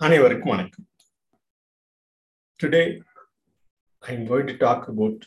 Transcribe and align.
அனைவருக்கும் 0.00 0.52
வணக்கம் 0.52 0.86
today 2.60 2.82
I 4.02 4.12
am 4.16 4.26
going 4.30 4.48
to 4.50 4.56
talk 4.64 4.86
about 4.92 5.22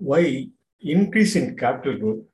why 0.00 0.22
increase 0.82 1.34
in 1.40 1.50
capital 1.62 1.98
growth 2.02 2.26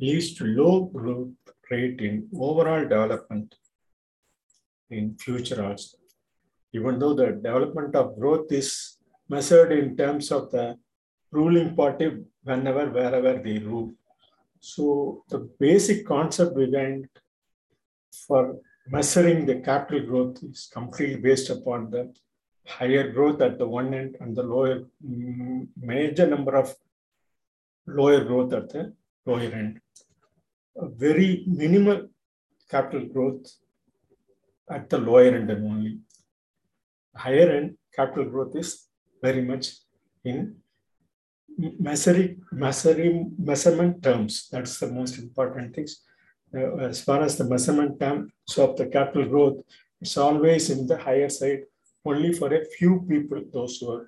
leads 0.00 0.28
to 0.38 0.44
low 0.60 0.74
growth 0.96 1.52
rate 1.70 2.00
in 2.08 2.14
overall 2.46 2.82
development 2.94 3.48
in 4.90 5.16
future 5.24 5.58
also. 5.64 5.96
Even 6.74 6.98
though 6.98 7.14
the 7.14 7.28
development 7.46 7.94
of 8.00 8.16
growth 8.18 8.50
is 8.52 8.70
measured 9.30 9.72
in 9.72 9.96
terms 9.96 10.30
of 10.30 10.50
the 10.50 10.66
ruling 11.32 11.70
party 11.74 12.06
whenever, 12.42 12.84
wherever 12.90 13.34
they 13.46 13.58
rule. 13.58 13.90
So 14.62 14.84
the 15.28 15.40
basic 15.58 16.06
concept 16.06 16.54
behind 16.56 17.08
for 18.12 18.42
measuring 18.87 19.45
the 19.45 19.59
capital 19.59 20.05
growth 20.05 20.43
is 20.43 20.69
completely 20.71 21.17
based 21.17 21.49
upon 21.49 21.89
the 21.89 22.13
higher 22.65 23.11
growth 23.11 23.41
at 23.41 23.57
the 23.57 23.67
one 23.67 23.93
end 23.93 24.15
and 24.19 24.35
the 24.35 24.43
lower 24.43 24.83
mm, 25.05 25.67
major 25.77 26.27
number 26.27 26.55
of 26.55 26.73
lower 27.85 28.23
growth 28.23 28.53
at 28.53 28.69
the 28.69 28.93
lower 29.25 29.41
end. 29.41 29.79
A 30.77 30.87
very 30.87 31.43
minimal 31.47 32.09
capital 32.69 33.05
growth 33.07 33.51
at 34.69 34.89
the 34.89 34.97
lower 34.97 35.23
end 35.23 35.49
and 35.49 35.65
only. 35.65 35.99
Higher 37.15 37.49
end 37.51 37.77
capital 37.95 38.25
growth 38.25 38.55
is 38.55 38.87
very 39.21 39.41
much 39.41 39.67
in 40.23 40.55
measuring, 41.57 42.41
measuring 42.51 43.35
measurement 43.37 44.01
terms. 44.01 44.47
That's 44.51 44.79
the 44.79 44.87
most 44.87 45.19
important 45.19 45.75
things. 45.75 46.01
Uh, 46.55 46.75
as 46.77 47.01
far 47.01 47.21
as 47.23 47.37
the 47.37 47.43
measurement 47.43 47.99
terms 47.99 48.57
of 48.57 48.77
the 48.77 48.85
capital 48.85 49.25
growth, 49.25 49.63
it's 49.99 50.17
always 50.17 50.69
in 50.69 50.85
the 50.85 50.97
higher 50.97 51.29
side, 51.29 51.63
only 52.05 52.31
for 52.33 52.53
a 52.53 52.65
few 52.77 53.05
people, 53.09 53.41
those 53.51 53.77
who 53.77 53.91
are, 53.91 54.07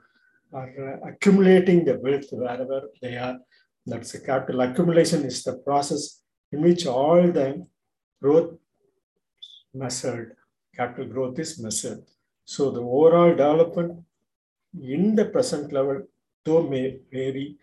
are 0.54 1.02
uh, 1.04 1.10
accumulating 1.10 1.84
the 1.84 1.98
wealth 1.98 2.28
wherever 2.32 2.82
they 3.02 3.18
are. 3.18 3.38
That's 3.86 4.12
the 4.12 4.20
capital 4.20 4.62
accumulation 4.62 5.26
is 5.26 5.44
the 5.44 5.58
process 5.58 6.22
in 6.52 6.62
which 6.62 6.86
all 6.86 7.32
the 7.32 7.66
growth 8.22 8.56
measured, 9.74 10.36
capital 10.76 11.06
growth 11.06 11.40
is 11.40 11.60
measured. 11.60 12.04
So 12.44 12.70
the 12.70 12.82
overall 12.82 13.32
development 13.32 14.04
in 14.80 15.16
the 15.16 15.26
present 15.26 15.72
level, 15.72 16.04
though 16.44 16.64
may 16.64 17.00
vary, 17.12 17.58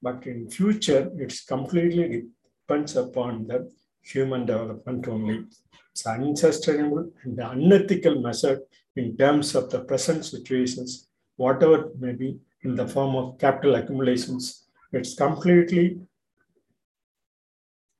but 0.00 0.26
in 0.26 0.50
future, 0.50 1.10
it's 1.18 1.44
completely 1.44 2.24
depends 2.72 2.96
upon 2.96 3.46
the 3.46 3.70
human 4.02 4.46
development 4.46 5.08
only. 5.08 5.44
It's 5.92 6.06
unsustainable 6.06 7.10
and 7.22 7.36
the 7.36 7.50
unethical 7.50 8.20
method 8.20 8.62
in 8.96 9.16
terms 9.16 9.54
of 9.54 9.70
the 9.70 9.80
present 9.80 10.24
situations, 10.24 11.08
whatever 11.36 11.90
may 11.98 12.12
be 12.12 12.38
in 12.62 12.74
the 12.74 12.86
form 12.86 13.14
of 13.16 13.38
capital 13.38 13.74
accumulations. 13.74 14.66
It's 14.92 15.14
completely 15.14 16.00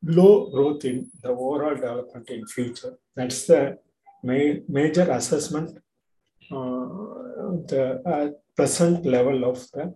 low 0.03 0.51
growth 0.51 0.85
in 0.85 1.11
the 1.23 1.31
overall 1.31 1.75
development 1.75 2.29
in 2.31 2.47
future. 2.47 2.99
That's 3.15 3.47
the 3.47 3.79
ma- 4.23 4.61
major 4.69 5.11
assessment, 5.11 5.79
uh, 6.51 6.87
the 7.73 8.03
uh, 8.05 8.31
present 8.57 9.07
level 9.07 9.45
of 9.45 9.71
the 9.73 9.95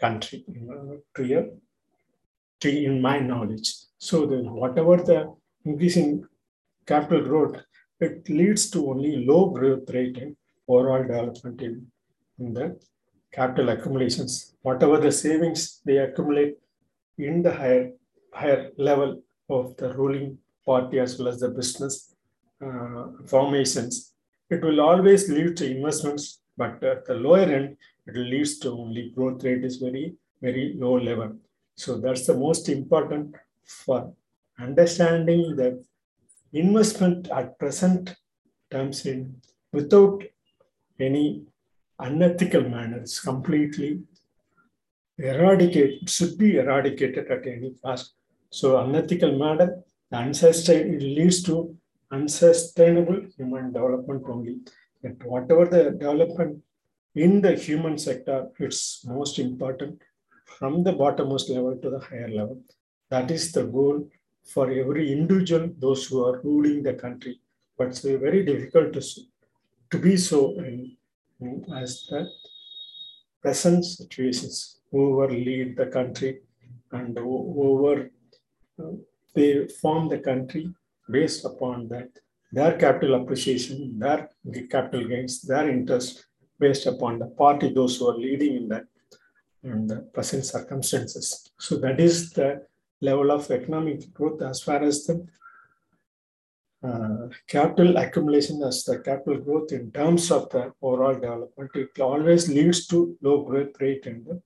country 0.00 0.44
uh, 0.48 0.96
to, 1.14 1.24
your, 1.24 1.46
to 2.60 2.84
in 2.84 3.00
my 3.00 3.18
knowledge. 3.18 3.72
So 3.98 4.26
the, 4.26 4.38
whatever 4.42 4.96
the 4.96 5.34
increasing 5.64 6.24
capital 6.86 7.22
growth, 7.22 7.56
it 8.00 8.28
leads 8.28 8.70
to 8.70 8.90
only 8.90 9.24
low 9.24 9.50
growth 9.50 9.88
rate 9.90 10.18
in 10.18 10.36
overall 10.68 11.02
development 11.02 11.62
in, 11.62 11.86
in 12.38 12.52
the 12.52 12.78
capital 13.32 13.70
accumulations. 13.70 14.54
Whatever 14.62 14.98
the 14.98 15.12
savings 15.12 15.80
they 15.84 15.98
accumulate 15.98 16.56
in 17.18 17.42
the 17.42 17.52
higher, 17.52 17.92
higher 18.32 18.70
level 18.76 19.22
of 19.48 19.76
the 19.76 19.94
ruling 19.94 20.38
party 20.64 20.98
as 20.98 21.18
well 21.18 21.28
as 21.28 21.40
the 21.40 21.48
business 21.48 22.14
uh, 22.64 23.06
formations, 23.26 24.12
it 24.50 24.62
will 24.62 24.80
always 24.80 25.28
lead 25.28 25.56
to 25.56 25.70
investments, 25.76 26.42
but 26.56 26.82
at 26.84 27.04
the 27.06 27.14
lower 27.14 27.40
end, 27.40 27.76
it 28.06 28.16
leads 28.16 28.58
to 28.60 28.70
only 28.70 29.10
growth 29.14 29.42
rate 29.42 29.64
is 29.64 29.76
very, 29.78 30.14
very 30.40 30.74
low 30.78 30.94
level. 30.96 31.36
So 31.76 31.98
that's 31.98 32.26
the 32.26 32.34
most 32.34 32.68
important 32.68 33.34
for 33.66 34.12
understanding 34.58 35.56
the 35.56 35.84
investment 36.52 37.28
at 37.30 37.58
present 37.58 38.14
terms 38.70 39.04
in 39.06 39.40
without 39.72 40.22
any 40.98 41.44
unethical 41.98 42.62
manner. 42.62 43.04
Completely 43.22 44.02
eradicated, 45.18 46.08
should 46.08 46.38
be 46.38 46.58
eradicated 46.58 47.30
at 47.30 47.46
any 47.46 47.74
cost. 47.82 48.14
So 48.50 48.78
unethical 48.78 49.38
manner, 49.38 49.82
it 50.12 51.02
leads 51.02 51.42
to 51.44 51.76
unsustainable 52.12 53.22
human 53.36 53.72
development 53.72 54.22
only. 54.28 54.60
That 55.02 55.24
whatever 55.24 55.66
the 55.66 55.90
development 55.90 56.62
in 57.14 57.40
the 57.40 57.54
human 57.54 57.98
sector, 57.98 58.48
it's 58.58 59.04
most 59.04 59.38
important 59.38 60.02
from 60.44 60.84
the 60.84 60.92
bottommost 60.92 61.48
level 61.50 61.76
to 61.82 61.90
the 61.90 61.98
higher 61.98 62.28
level. 62.28 62.60
That 63.10 63.30
is 63.30 63.52
the 63.52 63.64
goal 63.64 64.08
for 64.44 64.70
every 64.70 65.12
individual, 65.12 65.70
those 65.78 66.06
who 66.06 66.24
are 66.24 66.40
ruling 66.42 66.82
the 66.82 66.94
country. 66.94 67.40
But 67.76 67.88
it's 67.88 68.00
very 68.00 68.44
difficult 68.44 68.92
to, 68.94 69.02
to 69.90 69.98
be 69.98 70.16
so 70.16 70.52
in, 70.58 70.96
in, 71.40 71.64
as 71.74 72.06
the 72.08 72.28
present 73.42 73.84
situations, 73.84 74.80
whoever 74.90 75.32
lead 75.32 75.76
the 75.76 75.86
country 75.86 76.40
and 76.92 77.16
whoever 77.16 78.10
uh, 78.82 78.92
they 79.34 79.68
form 79.68 80.08
the 80.08 80.18
country 80.18 80.74
based 81.10 81.44
upon 81.44 81.88
that, 81.88 82.08
their 82.50 82.76
capital 82.78 83.20
appreciation, 83.20 83.98
their 83.98 84.30
capital 84.70 85.06
gains, 85.06 85.42
their 85.42 85.68
interest 85.68 86.26
based 86.58 86.86
upon 86.86 87.18
the 87.18 87.26
party, 87.26 87.72
those 87.72 87.98
who 87.98 88.08
are 88.08 88.16
leading 88.16 88.56
in 88.56 88.68
that 88.68 88.86
and 89.62 89.90
the 89.90 89.96
present 90.14 90.44
circumstances. 90.44 91.50
So 91.58 91.76
that 91.78 92.00
is 92.00 92.30
the 92.30 92.62
level 93.00 93.30
of 93.30 93.50
economic 93.50 94.12
growth 94.14 94.42
as 94.42 94.60
far 94.60 94.82
as 94.82 95.04
the 95.06 95.26
uh, 96.82 97.28
capital 97.48 97.96
accumulation 97.96 98.62
as 98.62 98.84
the 98.84 98.98
capital 99.00 99.38
growth 99.38 99.72
in 99.72 99.90
terms 99.90 100.30
of 100.30 100.48
the 100.50 100.72
overall 100.82 101.14
development, 101.14 101.70
it 101.74 101.98
always 102.00 102.48
leads 102.48 102.86
to 102.86 103.16
low 103.22 103.42
growth 103.42 103.74
rate 103.80 104.06
in 104.06 104.24
the 104.24 104.40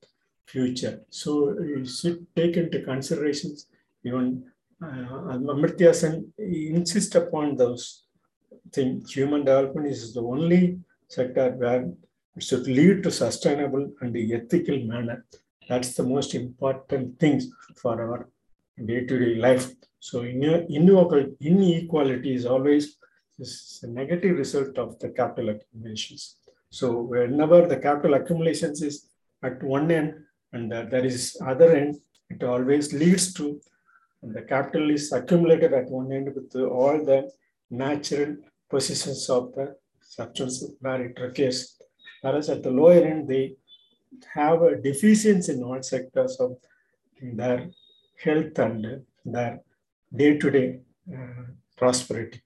future. 0.47 1.03
So 1.11 1.61
you 1.61 1.85
should 1.85 2.27
take 2.35 2.57
into 2.57 2.83
considerations 2.83 3.67
even 4.05 4.45
uh, 4.83 4.87
Amartya 4.87 5.95
Sen 5.95 6.33
insist 6.39 7.15
upon 7.15 7.57
those 7.57 8.05
things. 8.73 9.13
Human 9.13 9.45
development 9.45 9.89
is 9.89 10.15
the 10.15 10.23
only 10.23 10.79
sector 11.09 11.51
where 11.51 11.91
it 12.37 12.43
should 12.43 12.67
lead 12.67 13.03
to 13.03 13.11
sustainable 13.11 13.93
and 14.01 14.17
ethical 14.17 14.79
manner. 14.85 15.25
That's 15.69 15.95
the 15.95 16.05
most 16.05 16.35
important 16.35 17.19
things 17.21 17.49
for 17.77 18.01
our 18.01 18.29
day-to-day 18.87 19.37
life. 19.37 19.71
So 20.01 20.23
in 20.23 20.43
inequality 21.41 22.35
is 22.35 22.47
always 22.47 22.97
is 23.39 23.81
a 23.83 23.87
negative 23.87 24.37
result 24.37 24.77
of 24.79 24.99
the 24.99 25.09
capital 25.11 25.51
accumulations. 25.51 26.37
So 26.71 27.01
whenever 27.01 27.67
the 27.67 27.79
capital 27.79 28.15
accumulations 28.15 28.83
is 28.83 29.09
at 29.43 29.63
one 29.63 29.91
end 29.91 30.15
and 30.53 30.71
there 30.71 31.05
is 31.05 31.37
other 31.47 31.75
end, 31.75 31.97
it 32.29 32.43
always 32.43 32.93
leads 32.93 33.33
to 33.35 33.61
the 34.23 34.43
capital 34.43 34.91
is 34.91 35.11
accumulated 35.13 35.73
at 35.73 35.91
one 35.91 36.13
end 36.13 36.35
with 36.35 36.55
all 36.57 37.03
the 37.05 37.31
natural 37.71 38.37
positions 38.69 39.29
of 39.31 39.53
the 39.55 39.77
substance 40.03 40.63
where 40.81 41.03
it 41.07 41.19
occurs. 41.19 41.77
Whereas 42.21 42.51
at 42.51 42.63
the 42.63 42.71
lower 42.71 42.93
end, 42.93 43.29
they 43.29 43.57
have 44.35 44.61
a 44.63 44.77
deficiency 44.77 45.53
in 45.53 45.63
all 45.63 45.83
sectors 45.83 46.37
of 46.39 46.59
their 47.23 47.71
health 48.25 48.59
and 48.59 49.03
their 49.25 49.61
day-to-day 50.15 50.81
uh, 51.15 51.45
prosperity. 51.77 52.43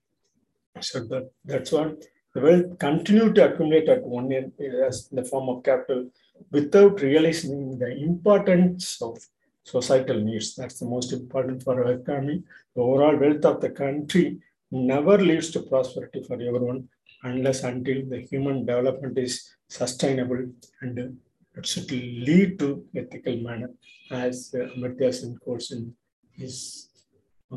So 0.80 1.00
that, 1.04 1.30
that's 1.44 1.72
what 1.72 2.02
the 2.34 2.40
wealth 2.40 2.78
continue 2.78 3.32
to 3.32 3.52
accumulate 3.52 3.88
at 3.88 4.02
one 4.02 4.32
end 4.32 4.52
as 4.88 5.08
in 5.10 5.16
the 5.16 5.24
form 5.24 5.48
of 5.48 5.62
capital 5.62 6.10
without 6.50 7.00
realizing 7.00 7.78
the 7.78 7.90
importance 7.96 9.00
of 9.00 9.18
societal 9.62 10.20
needs. 10.20 10.54
That's 10.56 10.78
the 10.80 10.86
most 10.86 11.12
important 11.12 11.62
for 11.62 11.82
our 11.82 11.92
economy. 11.92 12.42
The 12.74 12.82
overall 12.82 13.16
wealth 13.16 13.44
of 13.44 13.60
the 13.60 13.70
country 13.70 14.40
never 14.70 15.16
leads 15.18 15.50
to 15.52 15.60
prosperity 15.60 16.22
for 16.22 16.34
everyone 16.34 16.88
unless 17.22 17.62
until 17.62 18.04
the 18.06 18.20
human 18.20 18.66
development 18.66 19.16
is 19.18 19.54
sustainable 19.68 20.46
and 20.82 21.18
it 21.56 21.66
should 21.66 21.90
lead 21.90 22.58
to 22.58 22.84
ethical 22.96 23.36
manner 23.36 23.70
as 24.10 24.54
uh, 24.54 24.66
Amartya 24.74 25.12
Sen 25.14 25.36
quotes 25.42 25.70
in 25.72 25.94
his. 26.32 26.88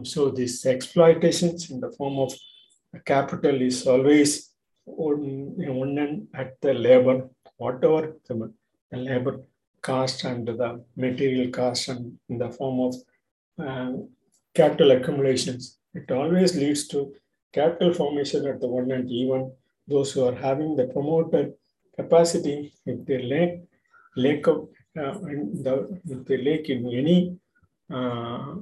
So 0.03 0.29
this 0.29 0.65
exploitations 0.65 1.71
in 1.71 1.79
the 1.79 1.91
form 1.91 2.19
of 2.19 2.31
capital 3.05 3.61
is 3.61 3.88
always 3.88 4.51
on, 4.85 5.55
on 5.67 5.97
and 5.97 6.27
at 6.35 6.61
the 6.61 6.73
labor, 6.73 7.27
whatever 7.57 8.15
the, 8.27 8.53
the 8.91 8.97
labor 8.97 9.41
cost 9.81 10.23
and 10.23 10.47
the 10.47 10.83
material 10.95 11.49
cost 11.49 11.88
and 11.88 12.17
in 12.29 12.38
the 12.38 12.51
form 12.51 12.79
of 12.88 12.95
uh, 13.65 13.94
capital 14.53 14.91
accumulations. 14.91 15.77
It 15.94 16.11
always 16.11 16.55
leads 16.55 16.88
to 16.89 17.13
capital 17.53 17.94
formation 17.94 18.45
at 18.45 18.59
the 18.61 18.67
one 18.67 18.91
end, 18.91 19.09
even 19.09 19.51
those 19.88 20.11
who 20.11 20.25
are 20.25 20.35
having 20.35 20.75
the 20.75 20.88
promoter 20.88 21.51
capacity, 21.95 22.73
if 22.85 23.03
they 23.05 23.21
lack, 23.23 23.51
lack 24.25 24.47
of, 24.47 24.57
uh, 24.99 25.13
the, 25.65 25.73
if 26.13 26.19
they 26.27 26.37
lack 26.49 26.69
in 26.73 26.81
any 27.01 27.17
uh, 27.97 28.55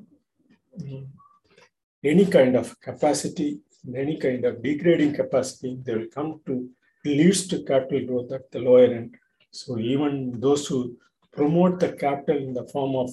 any 2.04 2.26
kind 2.28 2.56
of 2.56 2.80
capacity, 2.80 3.60
any 3.96 4.18
kind 4.18 4.46
of 4.46 4.62
degrading 4.62 5.14
capacity, 5.14 5.72
they 5.84 5.96
will 5.96 6.12
come 6.14 6.40
to 6.46 6.70
leads 7.06 7.48
to 7.48 7.64
capital 7.64 8.06
growth 8.08 8.32
at 8.32 8.52
the 8.52 8.60
lower 8.60 8.86
end. 8.86 9.16
So 9.52 9.80
even 9.80 10.40
those 10.40 10.68
who 10.68 10.98
promote 11.32 11.80
the 11.80 11.94
capital 11.94 12.38
in 12.38 12.54
the 12.54 12.68
form 12.74 12.96
of 13.04 13.10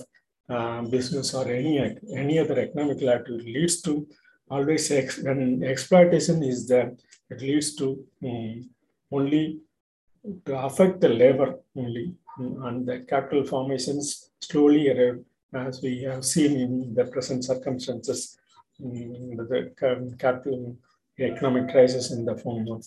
uh, 0.49 0.83
business 0.83 1.35
or 1.35 1.47
any 1.49 1.75
any 2.23 2.39
other 2.39 2.59
economic 2.59 3.03
activity 3.03 3.53
leads 3.57 3.81
to 3.83 4.07
always 4.51 4.91
ex, 4.91 5.19
when 5.19 5.63
exploitation 5.63 6.43
is 6.43 6.67
there, 6.69 6.93
it 7.31 7.41
leads 7.41 7.75
to 7.77 7.87
um, 8.25 8.69
only 9.11 9.61
to 10.45 10.59
affect 10.59 11.01
the 11.01 11.09
labor 11.09 11.59
only 11.77 12.15
and 12.39 12.87
the 12.87 13.01
capital 13.01 13.45
formations 13.45 14.31
slowly 14.41 14.89
as 15.55 15.83
we 15.83 16.03
have 16.03 16.25
seen 16.25 16.53
in 16.59 16.95
the 16.95 17.05
present 17.05 17.45
circumstances 17.45 18.39
um, 18.85 19.37
the 19.37 19.73
capital 20.19 20.77
economic 21.19 21.71
crisis 21.71 22.11
in 22.11 22.25
the 22.25 22.37
form 22.37 22.69
of 22.69 22.87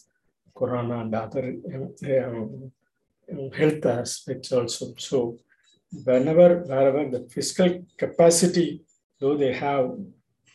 corona 0.56 1.00
and 1.02 1.14
other 1.14 1.56
um, 1.74 2.72
health 3.58 3.86
aspects 3.86 4.52
also. 4.52 4.94
So 4.98 5.38
whenever, 6.04 6.60
wherever 6.60 7.10
the 7.10 7.28
fiscal 7.30 7.86
capacity, 7.98 8.82
though 9.20 9.38
they 9.38 9.54
have 9.54 9.92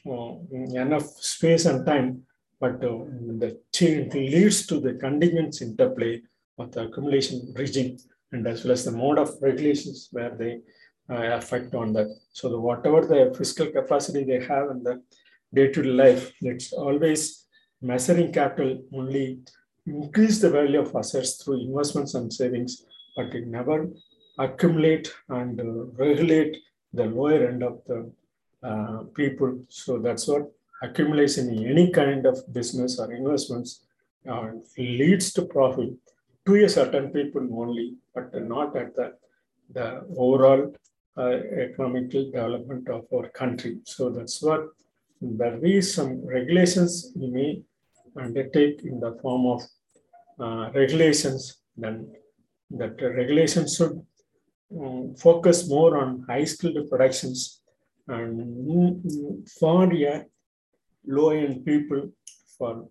uh, 0.07 0.33
enough 0.53 1.07
space 1.21 1.67
and 1.67 1.87
time, 1.87 2.23
but 2.59 2.85
uh, 2.85 2.99
the 3.43 3.59
change 3.73 4.13
leads 4.15 4.67
to 4.67 4.81
the 4.81 4.95
contingent 4.95 5.63
interplay 5.63 6.21
of 6.59 6.73
the 6.73 6.83
accumulation 6.87 7.53
regime 7.57 7.97
and 8.33 8.47
as 8.47 8.65
well 8.65 8.73
as 8.73 8.85
the 8.85 8.93
mode 8.93 9.19
of 9.19 9.31
regulations 9.41 10.09
where 10.13 10.35
they 10.37 10.61
uh, 11.11 11.37
affect 11.37 11.75
on 11.75 11.93
that. 11.93 12.09
So 12.33 12.49
the, 12.49 12.59
whatever 12.59 13.01
the 13.07 13.35
fiscal 13.37 13.67
capacity 13.67 14.25
they 14.25 14.45
have 14.47 14.71
in 14.71 14.83
the 14.83 15.03
day-to-day 15.53 15.89
life, 15.89 16.33
it's 16.41 16.73
always 16.73 17.47
measuring 17.83 18.33
capital 18.33 18.83
only 18.95 19.41
increase 19.87 20.41
the 20.41 20.51
value 20.51 20.81
of 20.81 20.95
assets 20.95 21.43
through 21.43 21.63
investments 21.63 22.15
and 22.15 22.33
savings, 22.33 22.85
but 23.17 23.35
it 23.35 23.47
never 23.47 23.89
accumulate 24.39 25.13
and 25.29 25.61
uh, 25.61 25.65
regulate 25.97 26.57
the 26.93 27.05
lower 27.05 27.49
end 27.49 27.63
of 27.63 27.81
the 27.87 28.11
uh, 28.63 29.03
people. 29.15 29.59
So 29.69 29.99
that's 29.99 30.29
what 30.29 30.53
accumulation 30.83 31.49
in 31.49 31.67
any 31.67 31.91
kind 31.91 32.27
of 32.27 32.41
business 32.53 32.99
or 32.99 33.13
investments 33.13 33.87
uh, 34.31 34.51
leads 34.79 35.33
to 35.33 35.43
profit 35.47 35.91
to 36.47 36.65
a 36.65 36.69
certain 36.69 37.11
people 37.11 37.47
only, 37.61 37.97
but 38.15 38.35
not 38.43 38.77
at 38.77 38.95
the, 38.97 39.13
the 39.73 40.05
overall 40.17 40.75
uh, 41.17 41.37
economical 41.67 42.25
development 42.31 42.89
of 42.89 43.07
our 43.15 43.29
country. 43.29 43.79
So 43.85 44.11
that's 44.11 44.43
what 44.43 44.69
there 45.21 45.65
is 45.65 45.95
some 45.95 46.27
regulations 46.27 47.13
we 47.15 47.31
may 47.31 47.63
undertake 48.17 48.83
in 48.85 49.01
the 49.01 49.19
form 49.21 49.47
of 49.47 49.63
uh, 50.41 50.71
regulations. 50.73 51.59
Then 51.77 52.13
that 52.71 53.01
regulations 53.03 53.77
should 53.77 54.01
um, 54.81 55.15
focus 55.17 55.69
more 55.69 55.99
on 55.99 56.25
high 56.29 56.45
skilled 56.45 56.89
productions 56.89 57.61
and 58.09 59.47
for 59.59 59.93
yeah, 59.93 60.23
low 61.07 61.31
end 61.31 61.65
people 61.65 62.11
for 62.57 62.89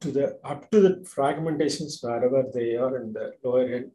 to 0.00 0.10
the 0.10 0.38
up 0.44 0.70
to 0.70 0.80
the 0.80 0.92
fragmentations 1.14 2.02
wherever 2.02 2.44
they 2.54 2.76
are 2.76 2.96
in 3.02 3.12
the 3.12 3.32
lower 3.44 3.66
end, 3.78 3.90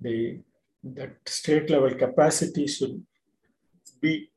the 0.00 0.40
that 0.84 1.16
state 1.26 1.68
level 1.70 1.94
capacity 1.94 2.66
should 2.66 3.02
be 4.00 4.30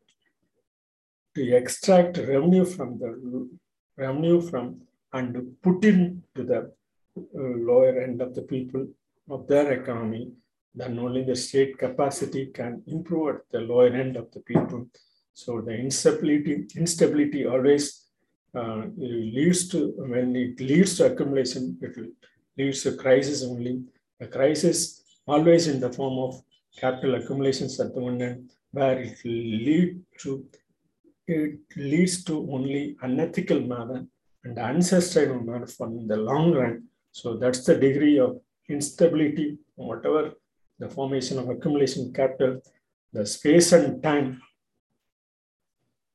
to 1.36 1.56
extract 1.56 2.18
revenue 2.18 2.66
from 2.66 2.98
the 2.98 3.12
revenue 3.98 4.42
from 4.42 4.82
and 5.14 5.56
put 5.62 5.84
in 5.84 6.24
to 6.36 6.44
the 6.44 6.60
uh, 6.60 7.54
lower 7.70 8.02
end 8.02 8.22
of 8.22 8.34
the 8.34 8.42
people 8.42 8.88
of 9.30 9.48
their 9.48 9.72
economy 9.72 10.32
then 10.76 11.00
only 11.00 11.24
the 11.24 11.36
state 11.36 11.78
capacity 11.78 12.48
can 12.48 12.84
improve 12.88 13.36
at 13.36 13.42
the 13.52 13.60
lower 13.60 13.88
end 13.88 14.16
of 14.16 14.32
the 14.32 14.40
people. 14.40 14.88
So 15.34 15.62
the 15.62 15.74
instability, 15.74 16.68
instability 16.76 17.46
always 17.46 18.06
uh, 18.56 18.84
leads 18.98 19.68
to, 19.70 19.94
when 19.98 20.36
it 20.36 20.60
leads 20.60 20.98
to 20.98 21.12
accumulation, 21.12 21.78
it 21.82 21.96
leads 22.58 22.84
to 22.84 22.96
crisis 22.96 23.44
only. 23.44 23.84
A 24.22 24.28
crisis 24.28 25.04
always 25.28 25.68
in 25.68 25.80
the 25.80 25.92
form 25.92 26.18
of 26.20 26.42
capital 26.78 27.16
accumulations 27.16 27.80
at 27.80 27.94
the 27.94 28.02
end, 28.02 28.50
where 28.72 29.00
it 29.00 29.18
lead 29.24 30.02
to, 30.20 30.46
it 31.28 31.60
leads 31.76 32.24
to 32.24 32.50
only 32.52 32.98
unethical 33.02 33.60
manner 33.60 34.06
and 34.44 34.58
unsustainable 34.58 35.42
manner 35.42 35.68
for 35.68 35.88
the 36.08 36.18
long 36.18 36.54
run. 36.54 36.84
So 37.12 37.38
that's 37.38 37.64
the 37.66 37.76
degree 37.76 38.20
of 38.20 38.40
instability, 38.68 39.58
whatever 39.76 40.32
the 40.80 40.90
formation 40.90 41.38
of 41.40 41.50
accumulation 41.50 42.14
capital, 42.14 42.62
the 43.12 43.26
space 43.26 43.72
and 43.74 44.02
time 44.02 44.42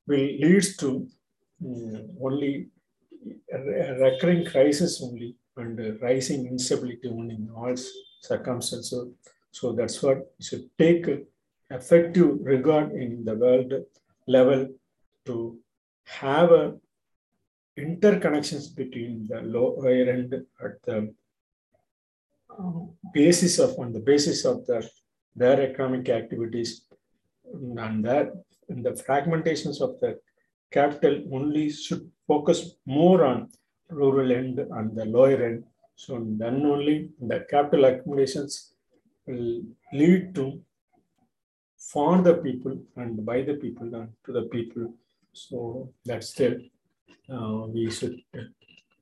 will 0.07 0.17
lead 0.17 0.63
to 0.79 1.07
Mm, 1.63 2.15
only 2.21 2.67
a 3.51 3.93
recurring 3.95 4.45
crisis 4.45 5.01
only 5.01 5.35
and 5.57 6.01
rising 6.01 6.45
instability 6.47 7.07
only 7.07 7.35
in 7.35 7.49
all 7.55 7.73
circumstances. 8.21 8.93
So, 9.51 9.71
that's 9.71 10.03
what 10.03 10.17
you 10.37 10.45
should 10.45 10.69
take 10.77 11.07
effective 11.71 12.37
regard 12.41 12.91
in 12.91 13.23
the 13.23 13.35
world 13.35 13.73
level 14.27 14.67
to 15.25 15.57
have 16.05 16.51
a 16.51 16.75
interconnections 17.77 18.73
between 18.75 19.27
the 19.27 19.41
lower 19.41 19.89
end 19.89 20.33
at 20.63 20.81
the 20.83 21.13
um, 22.57 22.91
basis 23.13 23.59
of 23.59 23.77
on 23.79 23.91
the 23.91 23.99
basis 23.99 24.45
of 24.45 24.65
the 24.65 24.87
their 25.35 25.59
economic 25.61 26.07
activities 26.07 26.85
and 27.53 28.05
that 28.05 28.31
and 28.69 28.85
the 28.85 28.91
fragmentations 28.91 29.81
of 29.81 29.99
the 29.99 30.17
capital 30.77 31.15
only 31.37 31.65
should 31.69 32.03
focus 32.27 32.59
more 32.85 33.19
on 33.25 33.49
rural 34.01 34.31
end 34.31 34.59
and 34.59 34.95
the 34.99 35.05
lower 35.05 35.39
end. 35.49 35.63
So 35.95 36.11
then 36.41 36.65
only 36.65 37.09
the 37.31 37.39
capital 37.49 37.85
accumulations 37.85 38.73
will 39.25 39.61
lead 39.93 40.35
to 40.35 40.45
for 41.91 42.21
the 42.27 42.35
people 42.45 42.75
and 42.97 43.25
by 43.25 43.41
the 43.49 43.55
people 43.63 43.89
and 43.99 44.09
to 44.25 44.31
the 44.37 44.45
people. 44.55 44.85
So 45.33 45.57
that's 46.05 46.29
still 46.29 46.55
uh, 47.33 47.67
we 47.75 47.89
should 47.91 48.17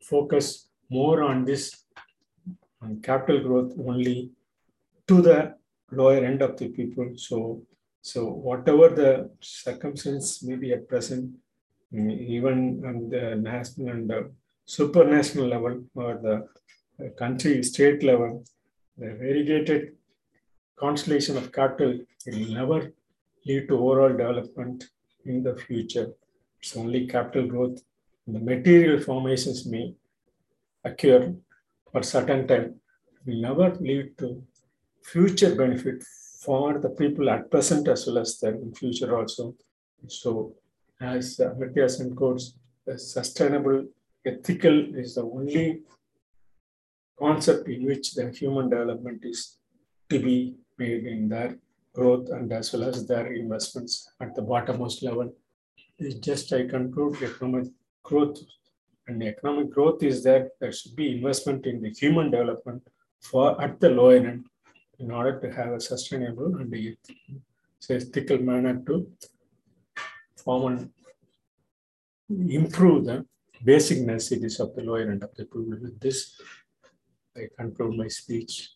focus 0.01 0.69
more 0.89 1.23
on 1.23 1.45
this 1.45 1.63
and 2.81 3.01
capital 3.03 3.39
growth 3.41 3.73
only 3.87 4.31
to 5.07 5.21
the 5.21 5.55
lower 5.91 6.23
end 6.23 6.41
of 6.41 6.57
the 6.57 6.69
people. 6.69 7.11
So, 7.15 7.63
so 8.01 8.25
whatever 8.25 8.89
the 8.89 9.29
circumstance 9.41 10.43
may 10.43 10.55
be 10.55 10.73
at 10.73 10.87
present, 10.87 11.35
even 11.93 12.83
on 12.85 13.09
the 13.09 13.35
national 13.35 13.89
and 13.89 14.09
the 14.09 14.31
supranational 14.67 15.49
level 15.49 15.83
or 15.95 16.13
the 16.99 17.09
country 17.11 17.61
state 17.63 18.03
level, 18.03 18.43
the 18.97 19.07
variegated 19.15 19.93
constellation 20.75 21.37
of 21.37 21.51
capital 21.51 21.99
will 22.27 22.53
never 22.53 22.91
lead 23.45 23.67
to 23.67 23.75
overall 23.77 24.09
development 24.09 24.85
in 25.25 25.43
the 25.43 25.55
future. 25.55 26.07
It's 26.59 26.75
only 26.77 27.07
capital 27.07 27.47
growth. 27.47 27.79
The 28.27 28.39
material 28.39 28.99
formations 29.01 29.65
may 29.65 29.95
occur 30.83 31.33
for 31.91 32.03
certain 32.03 32.47
time 32.47 32.79
will 33.25 33.41
never 33.41 33.75
lead 33.75 34.17
to 34.17 34.43
future 35.03 35.55
benefit 35.55 36.03
for 36.41 36.79
the 36.79 36.89
people 36.89 37.29
at 37.29 37.49
present 37.51 37.87
as 37.87 38.07
well 38.07 38.17
as 38.17 38.39
the 38.39 38.73
future 38.77 39.17
also. 39.17 39.55
So 40.07 40.55
as 41.03 41.39
uh, 41.39 41.53
quotes, 42.15 42.53
the 42.85 42.97
sustainable 42.97 43.85
ethical 44.25 44.95
is 44.95 45.15
the 45.15 45.23
only 45.23 45.81
concept 47.19 47.67
in 47.67 47.85
which 47.85 48.13
the 48.13 48.29
human 48.31 48.69
development 48.69 49.19
is 49.23 49.57
to 50.09 50.19
be 50.19 50.55
made 50.77 51.05
in 51.05 51.29
their 51.29 51.57
growth 51.93 52.29
and 52.29 52.51
as 52.51 52.73
well 52.73 52.83
as 52.83 53.05
their 53.07 53.33
investments 53.33 54.11
at 54.21 54.33
the 54.35 54.41
bottommost 54.41 55.03
level. 55.03 55.33
It's 55.99 56.15
just 56.15 56.51
I 56.53 56.67
conclude 56.67 57.21
economic 57.21 57.67
growth 58.03 58.39
and 59.07 59.21
economic 59.21 59.69
growth 59.69 60.01
is 60.01 60.23
that 60.23 60.49
there 60.59 60.71
should 60.71 60.95
be 60.95 61.17
investment 61.17 61.65
in 61.65 61.81
the 61.81 61.89
human 61.89 62.31
development 62.31 62.81
for 63.21 63.61
at 63.61 63.79
the 63.79 63.89
lower 63.89 64.15
end 64.15 64.45
in 64.99 65.11
order 65.11 65.39
to 65.41 65.51
have 65.53 65.73
a 65.73 65.79
sustainable 65.79 66.55
and 66.57 66.97
ethical 67.89 68.37
manner 68.37 68.81
to 68.87 69.07
and 70.47 70.89
improve 72.29 73.05
the 73.05 73.25
basic 73.63 73.99
necessities 73.99 74.59
of 74.59 74.75
the 74.75 74.83
lower 74.83 75.09
end 75.11 75.23
of 75.23 75.33
the 75.35 75.45
people. 75.45 75.63
With 75.63 75.99
this, 75.99 76.39
I 77.35 77.47
conclude 77.57 77.97
my 77.97 78.07
speech. 78.07 78.71